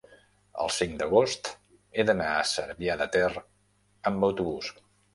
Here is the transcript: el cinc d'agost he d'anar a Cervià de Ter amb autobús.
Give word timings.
el 0.63 0.71
cinc 0.77 0.95
d'agost 1.01 1.51
he 1.99 2.07
d'anar 2.09 2.31
a 2.39 2.49
Cervià 2.55 2.99
de 3.05 3.11
Ter 3.19 3.25
amb 3.37 4.31
autobús. 4.33 4.77